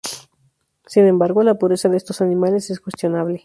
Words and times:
Sin 0.87 1.05
embargo, 1.05 1.43
la 1.43 1.59
pureza 1.59 1.87
de 1.87 1.97
estos 1.97 2.21
animales 2.21 2.71
es 2.71 2.79
cuestionable. 2.79 3.39